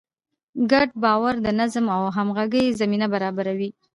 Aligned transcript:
ګډ 0.71 0.89
باور 1.03 1.35
د 1.45 1.47
نظم 1.59 1.85
او 1.97 2.01
همغږۍ 2.17 2.65
زمینه 2.79 3.07
برابروي. 3.13 3.69